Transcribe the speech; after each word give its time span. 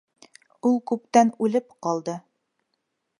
Ул 0.69 0.79
күптән 0.91 1.31
үлеп 1.47 1.77
ҡалды. 1.89 2.17